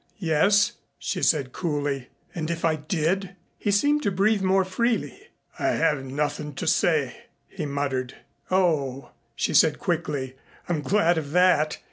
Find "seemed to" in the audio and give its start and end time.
3.69-4.09